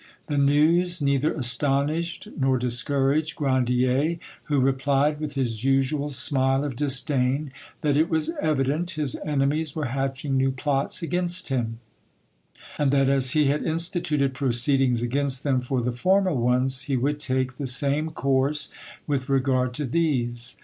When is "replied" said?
4.59-5.19